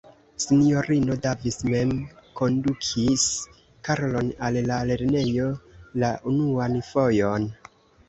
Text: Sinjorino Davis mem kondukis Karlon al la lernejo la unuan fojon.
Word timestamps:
Sinjorino 0.43 1.13
Davis 1.25 1.59
mem 1.73 1.91
kondukis 2.39 3.27
Karlon 3.91 4.33
al 4.49 4.61
la 4.73 4.81
lernejo 4.95 5.55
la 6.05 6.15
unuan 6.35 6.85
fojon. 6.93 7.51